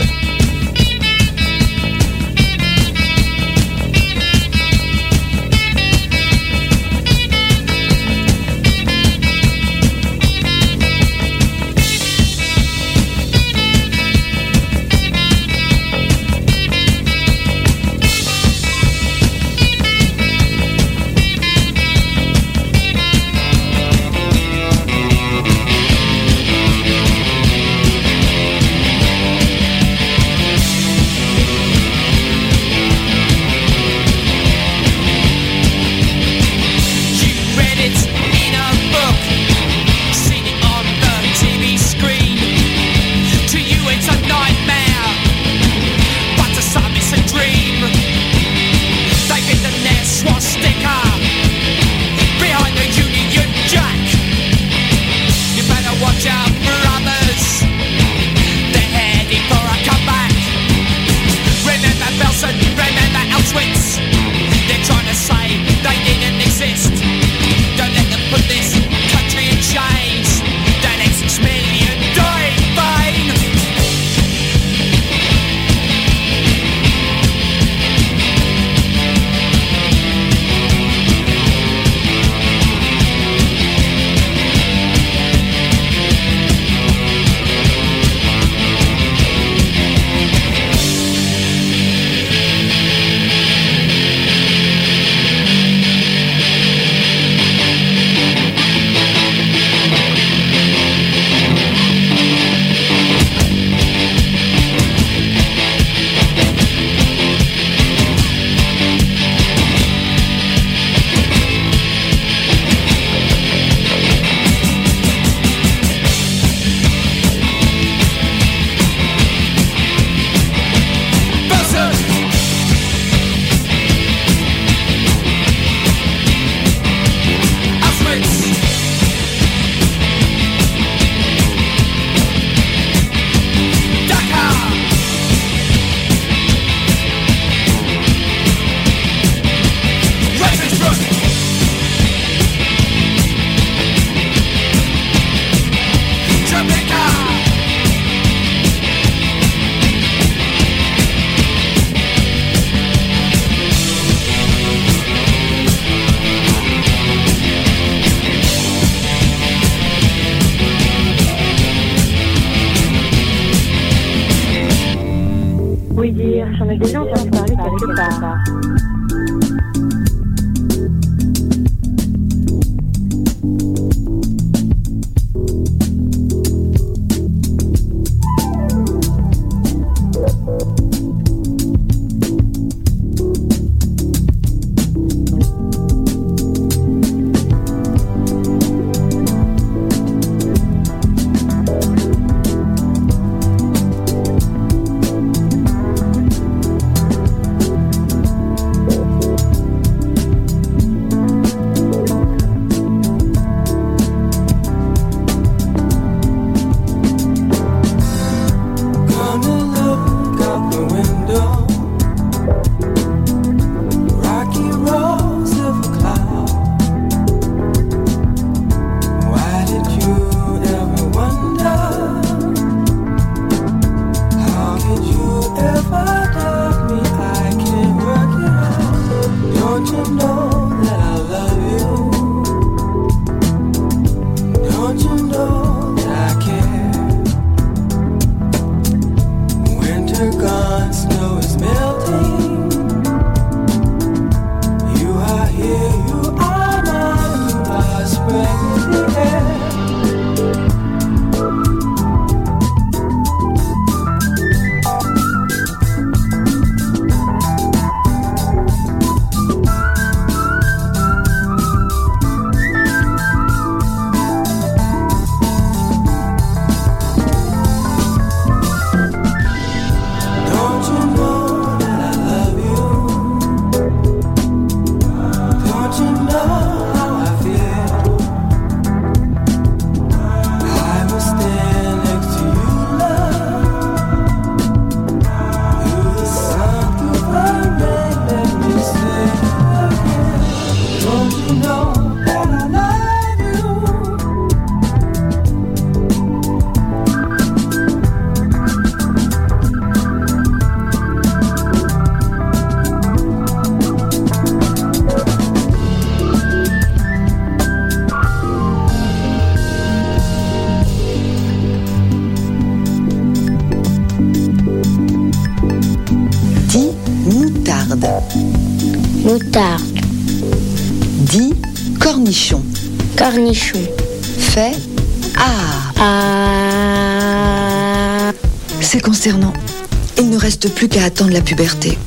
Reste 330.60 330.74
plus 330.74 330.88
qu'à 330.88 331.04
attendre 331.04 331.34
la 331.34 331.42
puberté. 331.42 331.98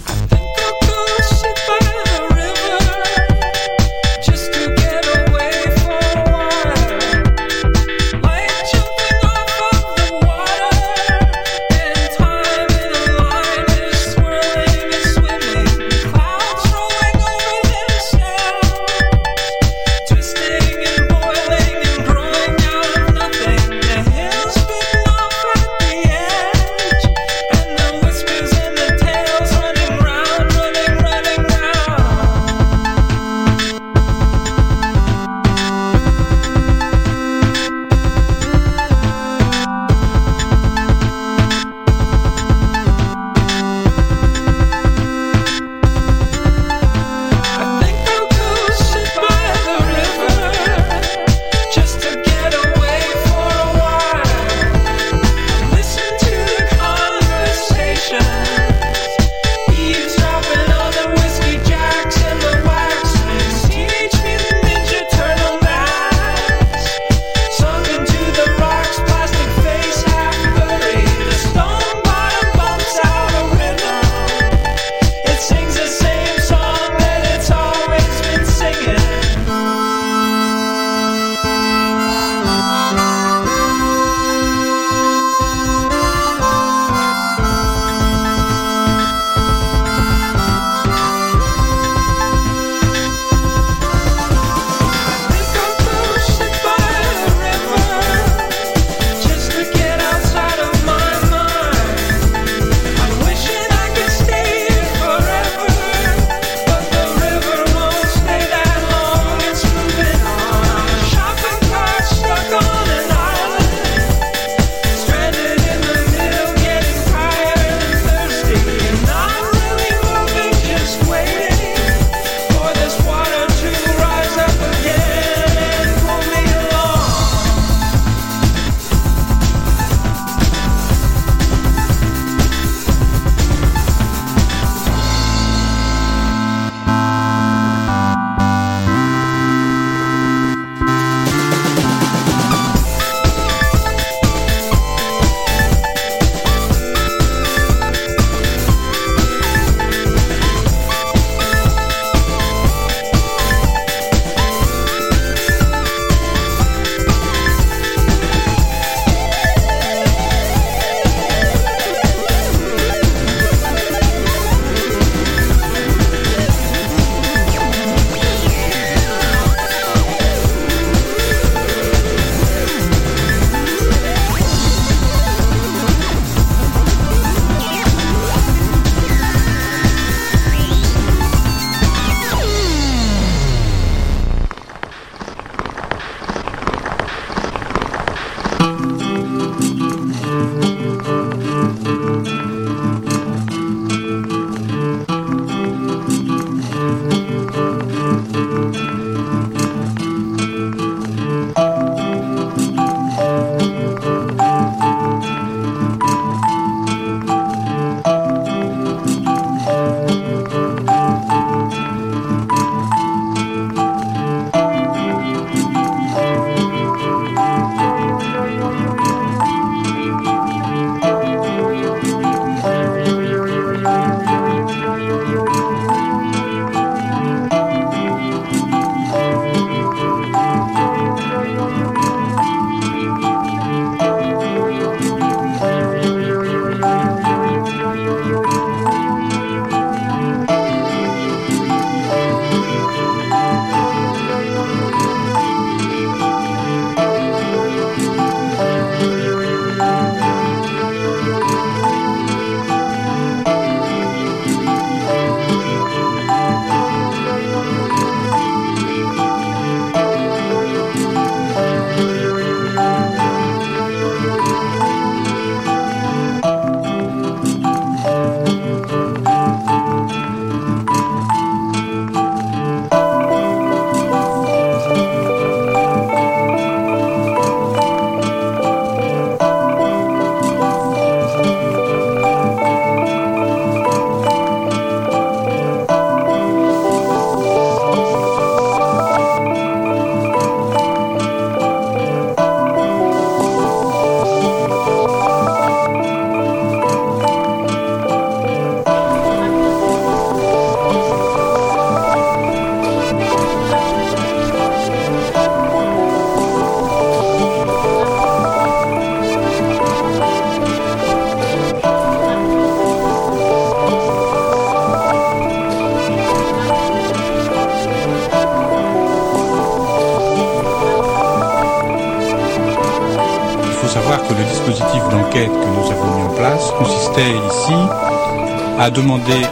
À 328.91 328.93
demander, 328.93 329.43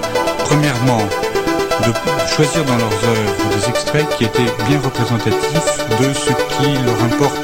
premièrement, 0.47 1.03
de 1.86 1.93
choisir 2.34 2.64
dans 2.64 2.76
leurs 2.76 2.99
œuvres 3.05 3.57
des 3.57 3.68
extraits 3.68 4.07
qui 4.16 4.24
étaient 4.24 4.51
bien 4.68 4.80
représentatifs 4.82 5.78
de 6.01 6.12
ce 6.12 6.32
qui 6.55 6.72
leur 6.84 7.01
importe 7.05 7.39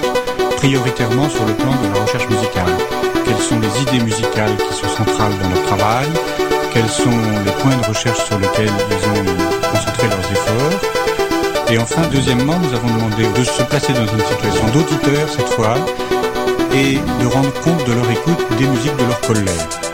prioritairement 0.57 1.29
sur 1.29 1.45
le 1.47 1.55
plan 1.55 1.71
de 1.71 1.95
la 1.95 2.03
recherche 2.03 2.29
musicale. 2.29 2.75
Quelles 3.25 3.45
sont 3.49 3.61
les 3.61 3.83
idées 3.83 4.05
musicales 4.05 4.57
qui 4.57 4.75
sont 4.75 4.89
centrales 4.89 5.33
dans 5.41 5.51
leur 5.51 5.63
travail? 5.67 6.09
Quels 6.73 6.89
sont 6.89 7.19
les 7.45 7.53
points 7.63 7.77
de 7.77 7.87
recherche 7.87 8.25
sur 8.25 8.39
lesquels 8.39 8.75
ils 8.91 9.09
ont 9.11 9.71
concentré 9.71 10.09
leurs 10.09 10.33
efforts? 10.33 10.81
Et 11.71 11.79
enfin, 11.79 12.03
deuxièmement, 12.13 12.59
nous 12.59 12.75
avons 12.75 12.89
demandé 12.89 13.25
de 13.39 13.45
se 13.45 13.63
placer 13.63 13.93
dans 13.93 14.07
une 14.07 14.25
situation 14.33 14.67
d'auditeur 14.73 15.29
cette 15.29 15.49
fois 15.49 15.77
et 16.75 16.99
de 17.23 17.27
rendre 17.27 17.53
compte 17.63 17.87
de 17.87 17.93
leur 17.93 18.11
écoute 18.11 18.59
des 18.59 18.67
musiques 18.67 18.97
de 18.97 19.05
leurs 19.05 19.21
collègues. 19.21 19.94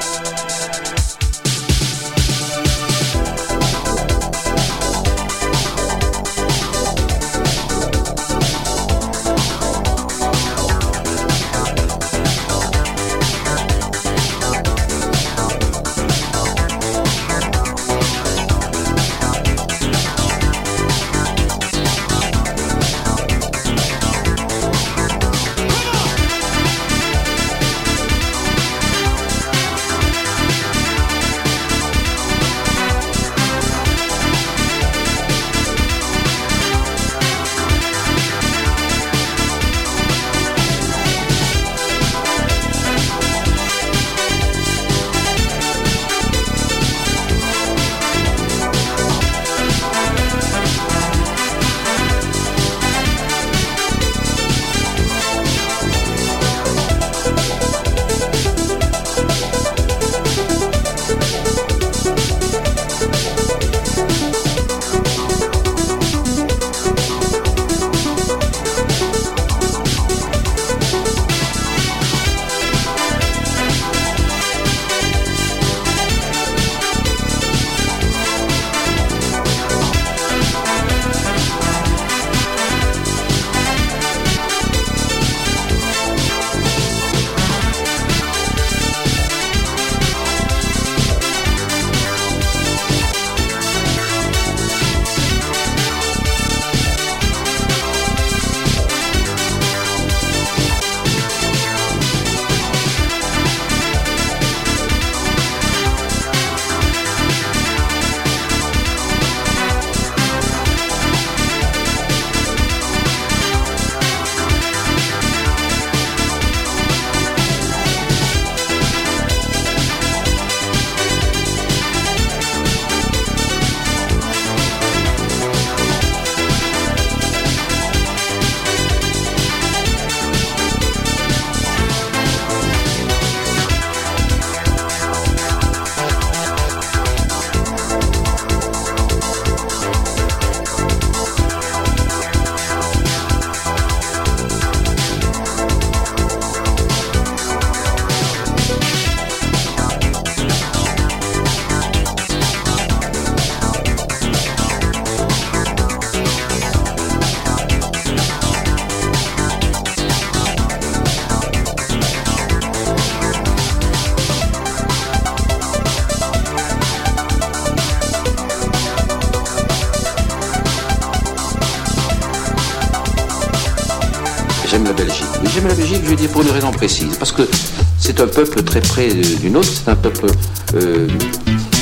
Peuple 178.45 178.63
très 178.63 178.81
près 178.81 179.09
du 179.13 179.51
nôtre, 179.51 179.69
c'est 179.69 179.91
un 179.91 179.97
peuple 179.97 180.27
euh, 180.75 181.07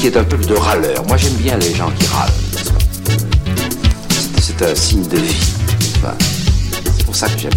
qui 0.01 0.09
est 0.09 0.17
un 0.17 0.25
peuple 0.25 0.45
de 0.47 0.55
râleurs. 0.55 1.05
Moi, 1.07 1.17
j'aime 1.17 1.35
bien 1.35 1.57
les 1.57 1.73
gens 1.73 1.91
qui 1.97 2.07
râlent. 2.07 2.33
C'est- 4.41 4.63
un 4.63 4.75
signe 4.75 5.07
de 5.07 5.19
vie. 5.19 5.37
C'est 6.97 7.05
pour 7.07 7.15
ça 7.15 7.29
que 7.29 7.39
j'aime 7.39 7.53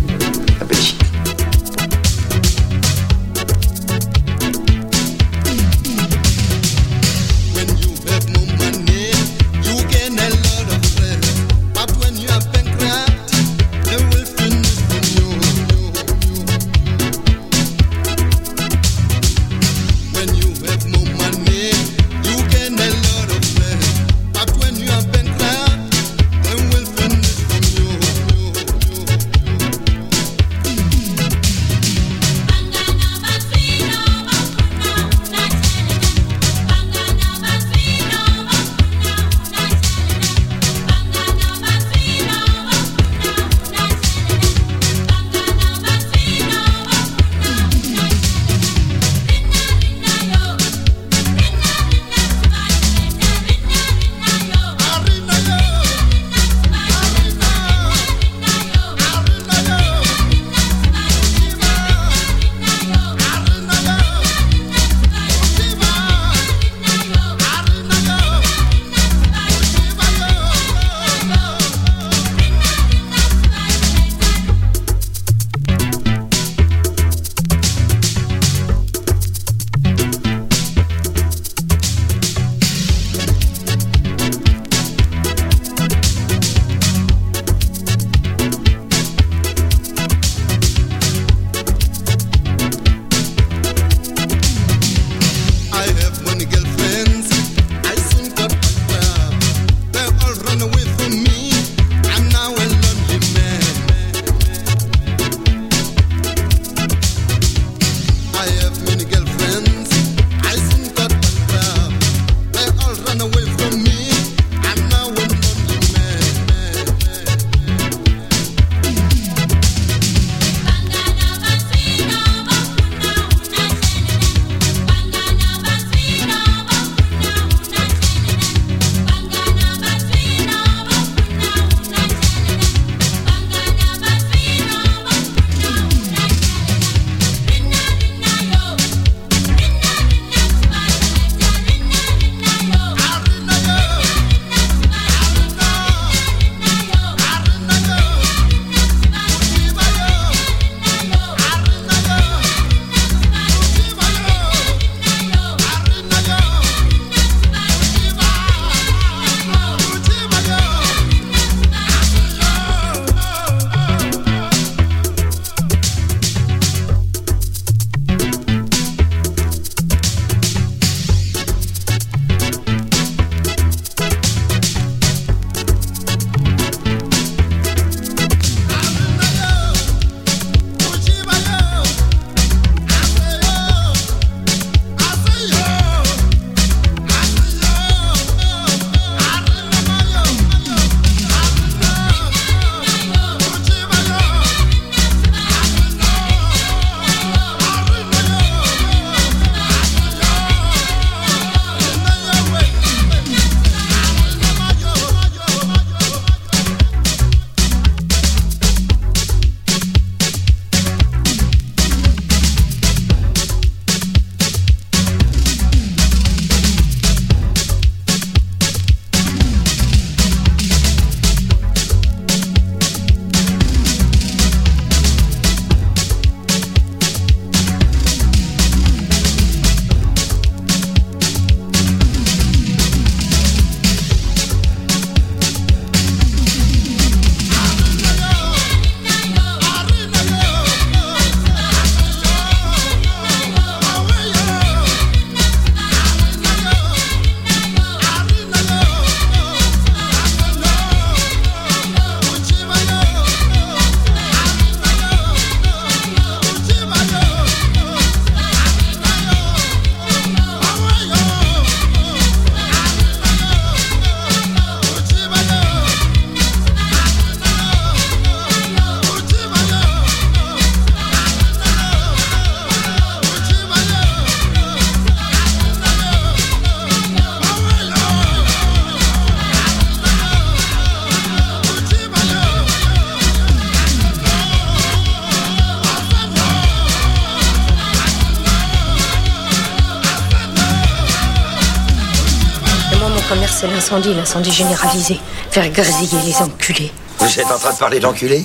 c'est 293.61 293.67
l'incendie, 293.67 294.15
l'incendie 294.15 294.51
généralisé. 294.51 295.19
Faire 295.51 295.69
grésiller 295.69 296.19
les 296.25 296.35
enculés. 296.37 296.91
Vous 297.19 297.39
êtes 297.39 297.51
en 297.51 297.59
train 297.59 297.73
de 297.73 297.77
parler 297.77 297.99
d'enculé 297.99 298.43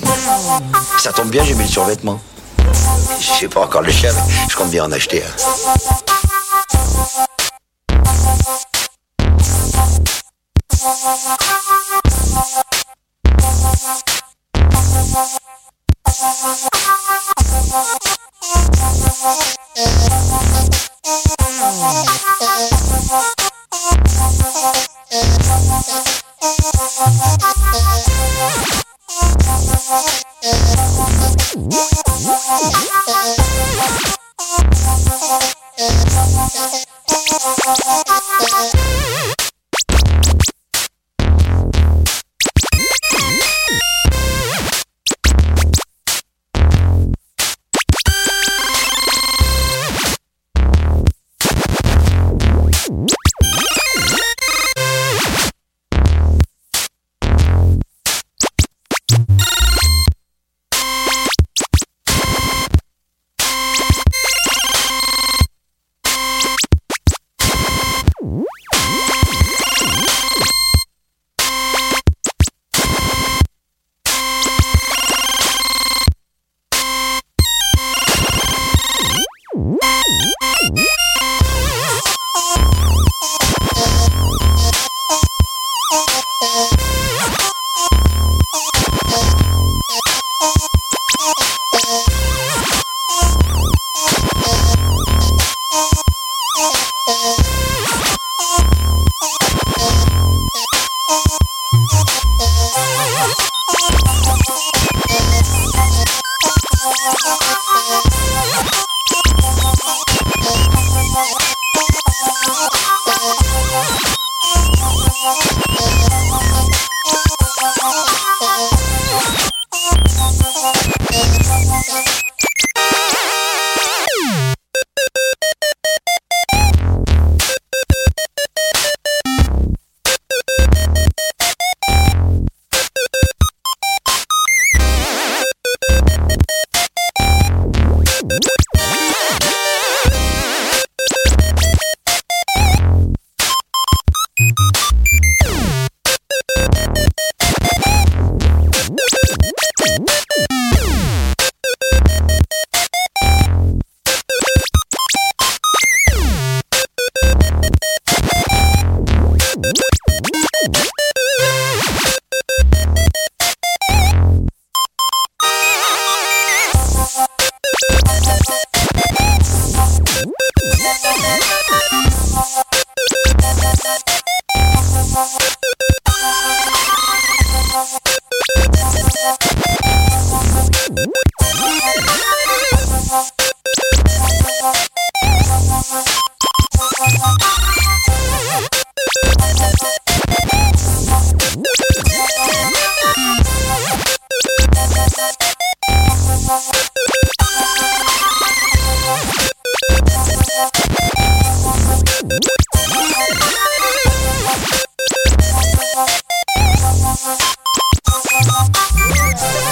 Ça 0.99 1.11
tombe 1.11 1.29
bien, 1.29 1.43
j'ai 1.43 1.55
mis 1.55 1.63
le 1.63 1.69
survêtement. 1.69 2.21
Je 3.19 3.25
sais 3.25 3.47
pas 3.47 3.61
encore 3.61 3.81
le 3.81 3.91
chien, 3.91 4.11
mais 4.13 4.33
je 4.47 4.55
compte 4.55 4.69
bien 4.69 4.85
en 4.85 4.91
acheter. 4.91 5.23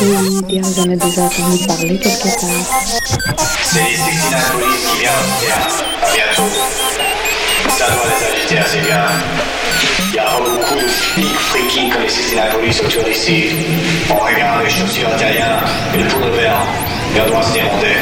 Bien, 0.06 0.62
j'en 0.62 0.84
ai 0.84 0.96
déjà 0.98 1.24
entendu 1.24 1.66
parler 1.66 1.98
quelque 1.98 2.30
part. 2.40 3.40
C'est 3.64 3.80
les 3.80 3.96
Sixtinapolis 3.96 4.78
qui 4.92 4.98
théâtre. 5.00 5.84
À 6.04 6.14
bientôt. 6.14 6.52
Ça 7.70 7.86
doit 7.88 8.04
les 8.06 8.38
agiter 8.38 8.60
assez 8.60 8.80
bien. 8.82 9.02
Il 10.10 10.16
y 10.16 10.20
a 10.20 10.30
beaucoup 10.38 10.76
de 10.76 10.88
filles 10.88 11.34
freaky 11.50 11.90
comme 11.90 12.04
les 12.04 12.10
Sixtinapolis 12.10 12.80
autour 12.86 13.04
d'ici. 13.04 13.46
On 14.12 14.18
regarde 14.24 14.64
les 14.64 14.70
chaussures 14.70 15.10
italiennes 15.18 15.58
et 15.96 15.98
le 15.98 16.08
poudre 16.08 16.30
vert. 16.30 16.62
Doit 17.16 17.42
se 17.42 17.58
demander. 17.58 17.98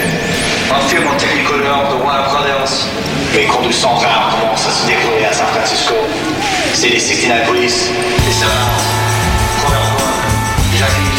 Un 0.75 0.81
film 0.89 1.07
en 1.07 1.15
technicolor 1.15 1.87
de 1.89 2.03
Warner 2.03 2.27
Brothers. 2.27 2.87
Les 3.33 3.45
cours 3.45 3.61
du 3.61 3.71
sang 3.71 3.95
rare 3.95 4.35
commencent 4.41 4.67
à 4.67 4.71
se 4.71 4.87
découvrir 4.87 5.29
à 5.29 5.33
San 5.33 5.47
Francisco. 5.47 5.93
C'est 6.73 6.89
les 6.89 6.99
Sixtinapolis. 6.99 7.91
Et 8.27 8.33
ça 8.33 8.45
va. 8.47 9.63
Première 9.63 9.87
fois. 9.97 10.11
Jacques 10.77 11.12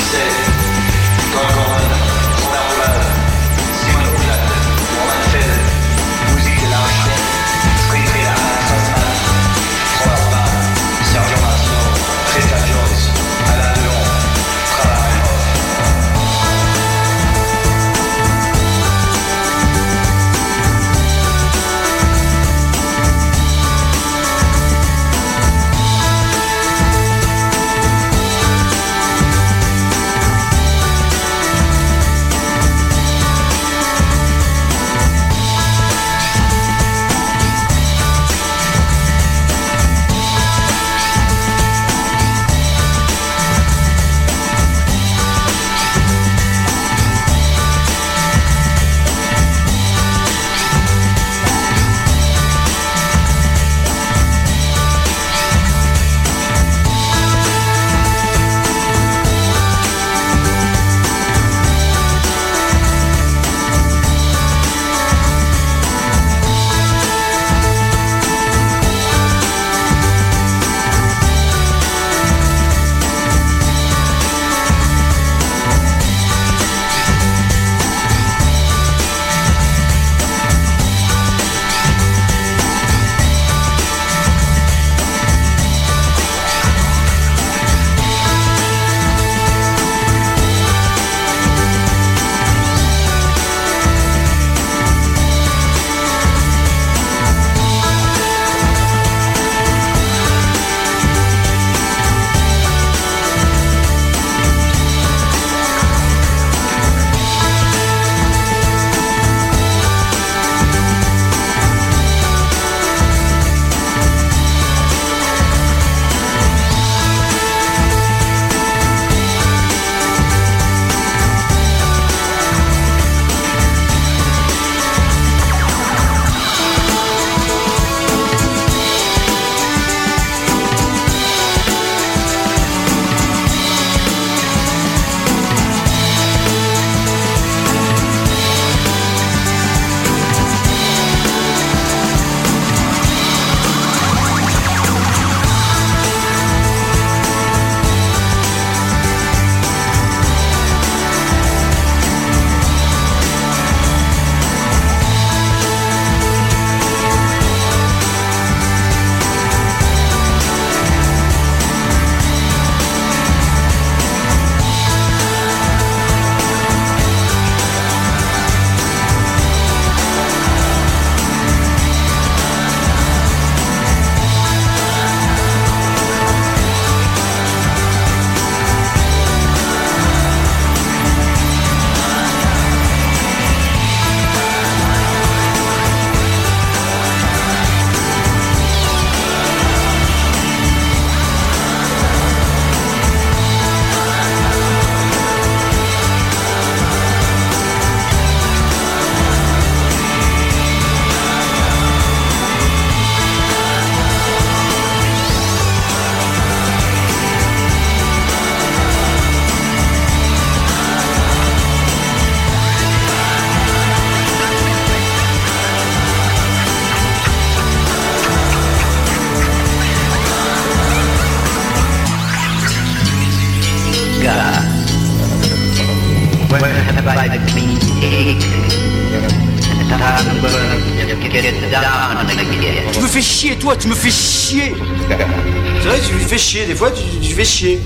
chier, 233.55 233.59
toi, 233.59 233.77
tu 233.77 233.89
me 233.89 233.95
fais 233.95 234.11
chier. 234.11 234.75
C'est 235.09 235.89
vrai, 235.89 236.01
tu 236.07 236.15
me 236.15 236.19
fais 236.21 236.39
chier, 236.39 236.67
des 236.67 236.75
fois, 236.75 236.91
tu, 236.91 237.03
tu 237.21 237.35
fais 237.35 237.45
chier. 237.45 237.81